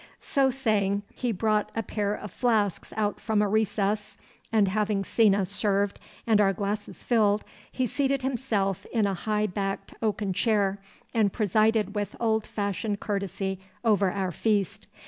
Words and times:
So 0.19 0.49
saying, 0.49 1.03
he 1.13 1.31
brought 1.31 1.71
a 1.75 1.83
pair 1.83 2.15
of 2.15 2.31
flasks 2.31 2.91
out 2.97 3.19
from 3.21 3.39
a 3.39 3.47
recess, 3.47 4.17
and 4.51 4.67
having 4.67 5.03
seen 5.03 5.35
us 5.35 5.51
served 5.51 5.99
and 6.25 6.41
our 6.41 6.53
glasses 6.53 7.03
filled, 7.03 7.43
he 7.71 7.85
seated 7.85 8.23
himself 8.23 8.87
in 8.91 9.05
a 9.05 9.13
high 9.13 9.45
backed 9.45 9.93
oaken 10.01 10.33
chair 10.33 10.79
and 11.13 11.31
presided 11.31 11.93
with 11.93 12.15
old 12.19 12.47
fashioned 12.47 12.99
courtesy 12.99 13.59
over 13.85 14.11
our 14.11 14.31
feast. 14.31 14.87